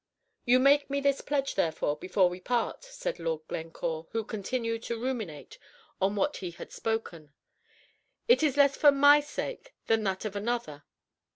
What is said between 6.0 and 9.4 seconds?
on what he had spoken. "It is less for my